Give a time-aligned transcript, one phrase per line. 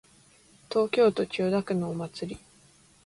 [0.71, 2.41] 東京都千代田区のお祭り